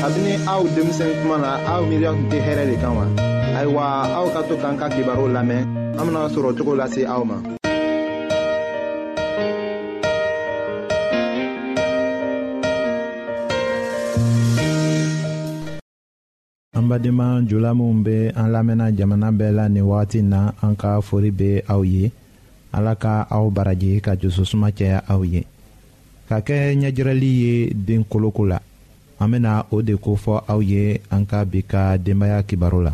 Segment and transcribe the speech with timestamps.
[0.00, 3.04] kabini aw denmisɛn kuma na aw miiriya tun tɛ hɛrɛ de kan wa
[3.58, 3.84] ayiwa
[4.18, 5.64] aw ka to k'an ka kibaru lamɛn
[5.98, 7.36] an bena sɔrɔ cogo lase aw ma
[16.78, 21.00] an badenma jula minw be an lamɛnna jamana bɛɛ la nin wagati na an ka
[21.00, 22.04] fori be aw ye
[22.72, 25.42] ala ka aw baraji ka jususuma caya aw ye
[26.28, 28.58] ka kɛ ɲɛjirɛli ye den koloko la
[29.20, 32.92] an bena o de kofɔ aw ye an ka bi ka denbaaya kibaro la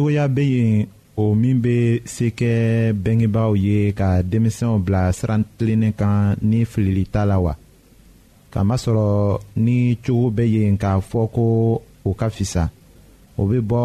[0.00, 0.86] cogoya bɛ yen
[1.20, 1.74] o min bɛ
[2.14, 2.50] se kɛ
[3.04, 7.52] bɛngebaaw ye ka denmisɛnw bila siran tilennen kan ni filili t'a la wa
[8.52, 9.06] kamasɔrɔ
[9.64, 11.44] ni cogo bɛ yen k'a fɔ ko
[12.08, 12.64] o ka fisa
[13.36, 13.80] o bɛ bɔ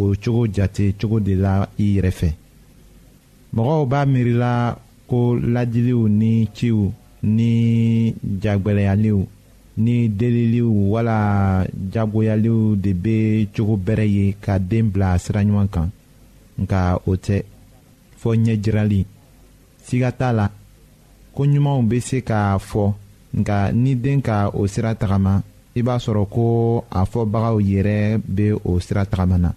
[0.00, 2.28] o cogo jate cogo de la i yɛrɛ fɛ
[3.54, 4.52] mɔgɔw b'a miirila
[5.08, 5.18] ko
[5.54, 6.78] lajiliw ni ciw
[7.36, 9.20] ni jagbɛlɛyaliw
[9.78, 13.20] ni deliliw wala jagoyaliw de be
[13.54, 15.88] cogo bɛrɛ ye ka den bila siraɲuman kan
[16.60, 17.36] nka o tɛ
[18.20, 19.00] fɔ ɲɛjirali
[19.86, 20.46] siga t'a la
[21.34, 22.92] ko ɲumanw be se k'a fɔ
[23.38, 25.42] nka ni den ka o sira tagama
[25.76, 26.46] i b'a sɔrɔ ko
[26.90, 29.50] a fɔbagaw yɛrɛ be o sira tagama na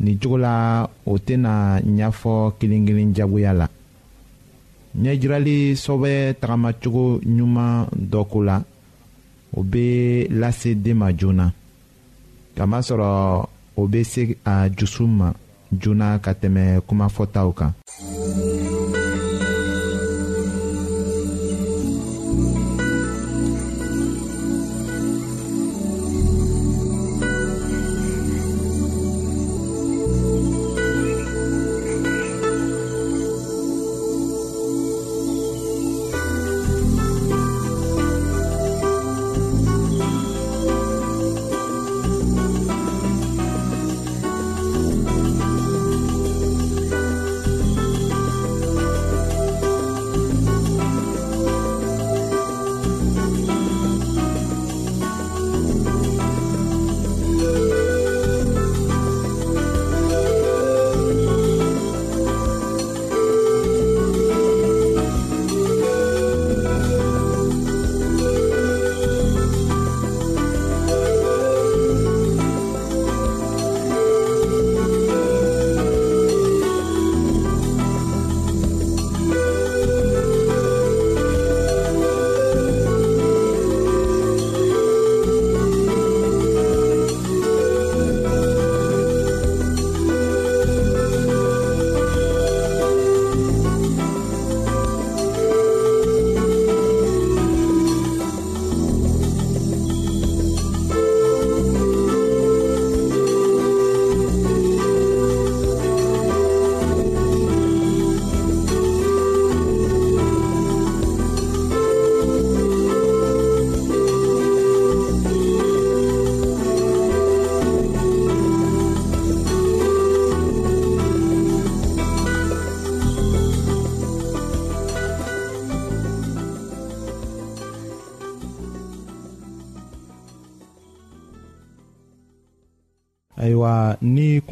[0.00, 3.66] nin cogo la o tɛna ɲɛfɔ kelen kelen jagoya la
[4.98, 8.64] ɲɛjirali sɔbɛ tagamacogo ɲuman dɔ ko la
[9.58, 9.84] o bɛ
[10.40, 11.46] lase den ma joona
[12.56, 13.08] kamasɔrɔ
[13.80, 15.28] o bɛ se a dusu ma
[15.80, 17.72] joona ka tɛmɛ kumafɔtaw kan.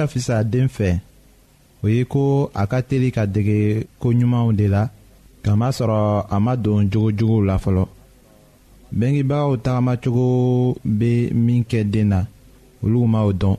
[0.00, 0.88] ka fisa den fɛ
[1.84, 2.22] o ye ko
[2.60, 3.58] a ka teli ka dege
[4.00, 4.82] koɲumanw de la
[5.44, 5.98] kamasɔrɔ
[6.34, 7.84] a ma don jogojuguw la fɔlɔ
[8.98, 10.26] bengebagaw tagamacogo
[10.98, 11.10] bɛ
[11.46, 12.18] min kɛ den na
[12.84, 13.56] olu ma dɔn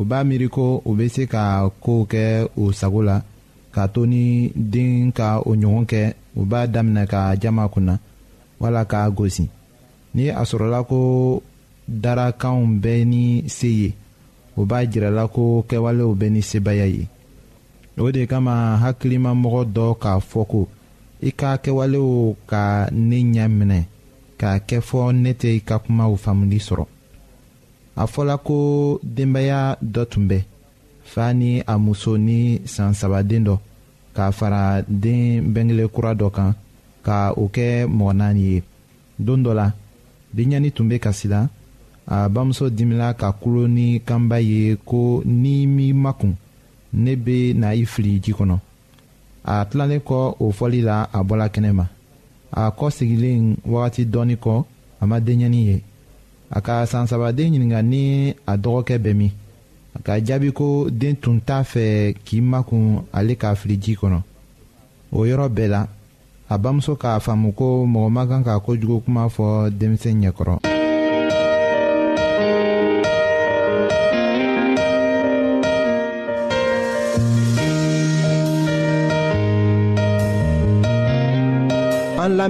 [0.00, 1.42] u b'a miiri ko u bɛ se ka
[1.84, 2.22] kow kɛ
[2.62, 3.16] u sago la
[3.74, 4.22] k'a to ni
[4.72, 6.00] den ka o ɲɔgɔn kɛ
[6.40, 7.94] u b'a daminɛ ka jama kunna
[8.60, 9.44] wala k'a gosi
[10.14, 10.98] ni a sɔrɔla ko
[12.02, 13.22] darakanw bɛɛ ni
[13.58, 13.90] se ye
[14.56, 17.04] o b'a jirala ko kɛwalew bɛ ni sebaya ye
[18.00, 20.60] o de kama hakilimamɔgɔ dɔ k'a fɔ ko
[21.22, 23.80] i ka kɛwalew ka ne ɲɛ minɛ
[24.40, 26.86] k'a kɛ fɔ ne tɛ i ka kumaw faamuli sɔrɔ
[27.96, 28.58] a fɔla ko
[29.02, 30.44] denbaya dɔ tun bɛ
[31.10, 33.58] fa ni a muso ni san sabaden dɔ
[34.14, 36.54] k'a fara den bengele kura dɔ kan
[37.02, 38.62] ka o kɛ mɔgɔ naani ye
[39.18, 39.72] don dɔ la
[40.36, 41.48] denɲɛni tun bɛ kasi la
[42.10, 46.34] a bamuso dimina ka kulo ni kanba ye ko ni mi makun
[46.92, 48.56] ne be na i fili ji kɔnɔ
[49.44, 51.86] a tilalen kɔ o fɔli la a bɔla kɛnɛ ma
[52.50, 54.64] a kɔ sigilen wagati dɔɔni kɔ
[55.00, 55.82] a ma denɲɛni ye
[56.50, 57.52] a ka san sabaden
[57.88, 59.30] ni a dɔgɔkɛ bɛ min
[59.94, 64.20] a ka jaabi ko den tun t'a fɛ k'i makun ale ka fili ji kɔnɔ
[65.12, 65.86] o yɔrɔ bɛɛ la
[66.48, 70.69] a bamuso k'a faamu ko mɔgɔ ma kan ka kojugu kuma fɔ denmisɛn ɲɛkɔrɔ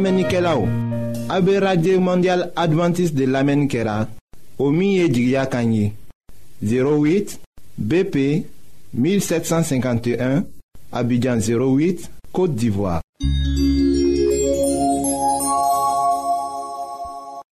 [0.00, 0.66] An lamenike la ou,
[1.28, 4.06] abe Radye Mondial Adventist de lamen kera,
[4.58, 5.92] o miye djigya kanyi,
[6.64, 7.36] 08
[7.76, 8.16] BP
[8.96, 10.40] 1751,
[10.92, 13.02] abidjan 08, Kote d'Ivoire.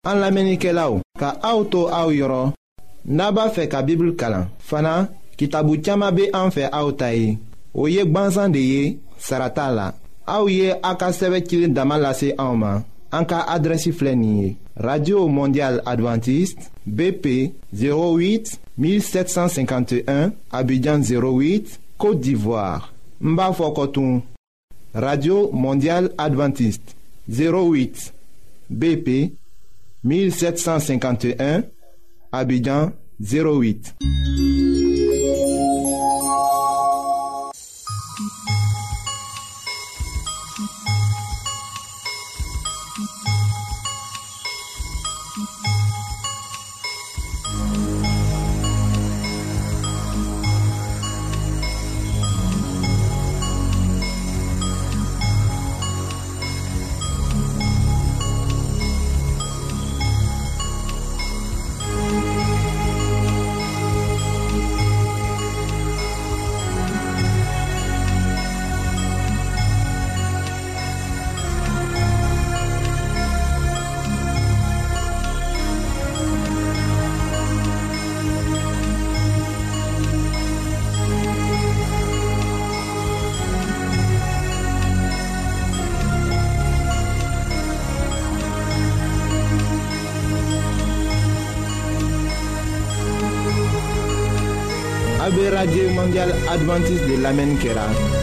[0.09, 2.55] An lamenike la ou, ka auto a ou yoron,
[3.05, 5.05] naba fe ka bibl kalan, fana
[5.37, 7.37] ki tabu tiyama be an fe a ou tayi,
[7.77, 8.85] ou yek banzan de ye,
[9.21, 9.91] sarata la.
[10.29, 11.09] Aouye Aka
[14.77, 22.93] radio mondial adventiste bp 08 1751 abidjan 08 côte d'ivoire
[23.25, 23.37] n
[24.95, 26.95] radio mondial adventiste
[27.31, 28.13] 08
[28.71, 29.33] bp
[30.05, 31.63] 1751
[32.33, 33.97] abidjan 08
[96.17, 98.18] Advantages adventiste de l'Amen Kera.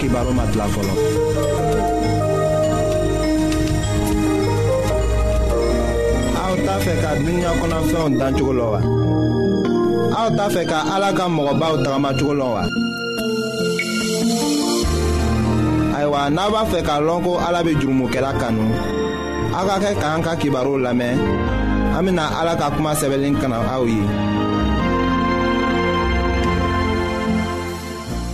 [0.00, 0.94] kibaro ma bila fɔlɔ.
[6.42, 8.80] aw t'a fɛ ka dunuya kɔnɔfɛnw dan cogo lɔ wa.
[10.20, 12.62] aw t'a fɛ ka ala ka mɔgɔbaw tagamacogo lɔ wa.
[15.96, 18.64] ayiwa n'a b'a fɛ k'a lɔn ko ala bɛ jurumokɛla kanu
[19.56, 21.16] aw ka kɛ k'an ka kibaru lamɛn
[21.96, 24.00] an bɛna ala ka kuma sɛbɛnlen kana aw ye.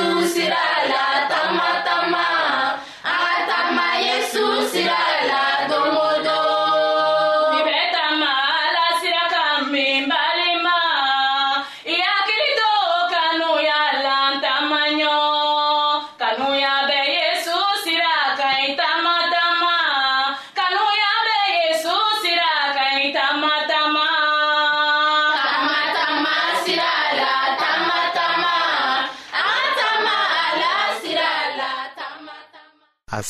[0.00, 0.71] ressuscitará.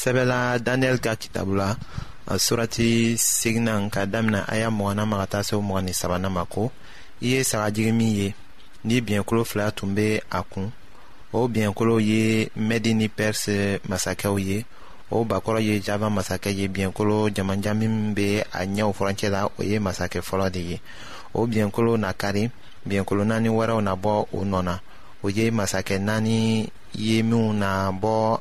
[0.02, 1.76] sɛbɛla daniyɛli ka kitabu la
[2.26, 5.92] uh, surati seginan ka damina a y'a mɔgɔna ma ka taa se o mɔgɔ ni
[5.94, 6.72] sabana ma ko
[7.20, 8.34] i ye sagajigi min ye
[8.84, 10.72] ni biɲɛkolo fila tun bɛ a kun
[11.32, 14.64] o biɲɛkolo ye mɛdi ni pɛrisi masakɛw ye
[15.10, 19.62] o bakɔrɔ ye java masakɛ ye biɲɛkolo jamanja min bɛ a ɲɛw furancɛ la o
[19.62, 20.80] ye masakɛ fɔlɔ de ye
[21.34, 22.50] o biɲɛkolo na kari
[22.88, 24.78] biɲɛkolo naani wɛrɛw na bɔ o nɔ na
[25.22, 28.40] o ye masakɛ naani ye minw na bɔ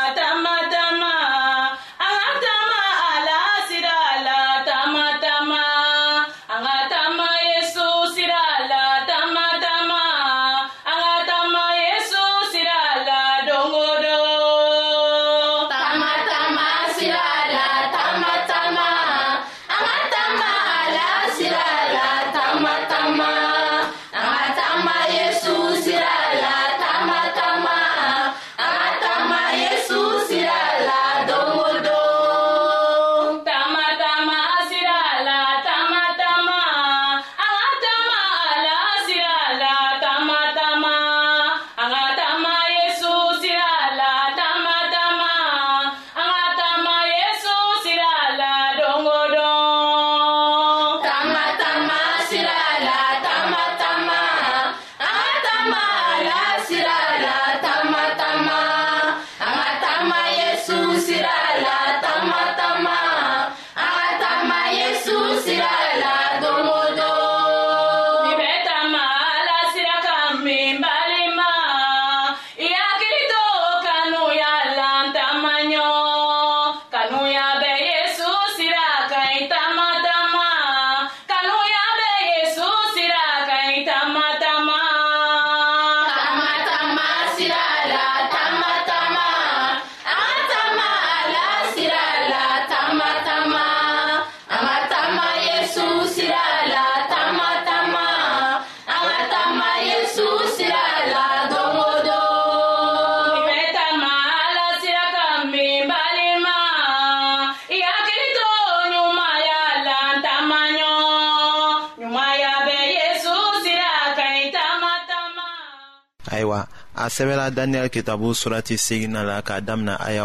[117.11, 120.23] sɛbɛla daniyɛli kitabu surati segina la k'a damina aya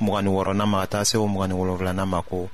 [0.00, 2.48] mugani wɔrɔna ma ka taa se o mugani wolonfilana ma ko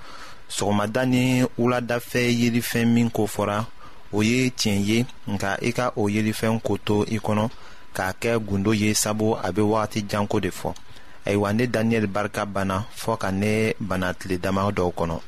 [0.50, 3.66] sɔgɔmada ni wuladafɛ yelifɛn min ko fɔra
[4.12, 7.48] o ye tiɲɛ ye nka i ka o yelifɛn ko to i kɔnɔ
[7.94, 10.74] k'a kɛ gundo ye sabu a be wagati janko de fɔ
[11.26, 15.18] ayiwa ne daniyɛli barika banna fɔɔ ka ne bana tile dama dɔw kɔnɔ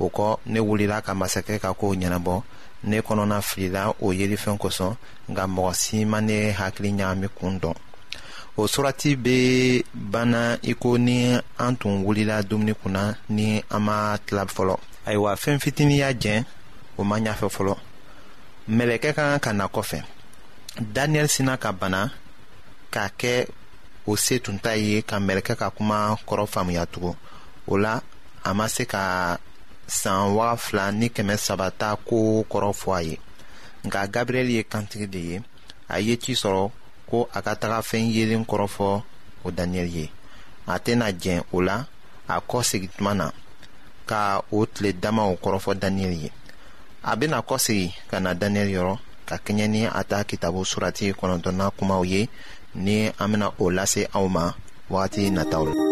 [0.00, 2.42] o kɔ ne wulila ka masakɛ ka koow ɲɛnabɔ
[2.82, 4.96] ne kɔnɔna filila o yelifɛn kosɔn
[5.28, 7.74] nka mɔgɔ si ma ne hakili ɲagami kun dɔn
[8.56, 11.32] o surati bɛ banna i ko ni
[11.64, 13.04] an tun wulila dumuni kunna
[13.36, 14.74] ni an ma tila fɔlɔ
[15.08, 16.44] ayiwa fɛn fitinin y'a jɛn
[17.00, 17.74] o ma ɲafɛ fɔlɔ
[18.76, 20.00] mɛlɛkɛ ka kan ka na kɔfɛ
[20.94, 22.10] daniyɛli sina ka bana
[22.92, 23.48] k'a kɛ
[24.06, 27.16] o se tun ta ye ka mɛlɛkɛ ka kuma kɔrɔ faamuya tugun
[27.66, 28.00] o la
[28.44, 29.38] a ma se ka
[29.86, 33.18] san waga fila ni kɛmɛ saba ta ko kɔrɔ fɔ a ye
[33.84, 35.40] nka gabriyɛli ye kantigi de ye
[35.88, 36.70] a ye ci sɔrɔ
[37.12, 38.86] ko a ka taga fɛn yelen kɔrɔfɔ
[39.44, 40.04] o daniyɛli ye
[40.66, 41.76] a tɛna jɛn o la
[42.26, 43.26] a kɔ segi tuma na
[44.10, 46.30] ka o tile damaw kɔrɔfɔ daniyɛli ye
[47.04, 48.96] a bena kɔsegi ka na daniyɛli yɔrɔ
[49.28, 52.20] ka kɛɲɛ ni a ta kitabu surati kɔnɔntɔnna kumaw ye
[52.84, 54.52] ni an bena o lase aw ma
[54.90, 55.91] wagati nataw la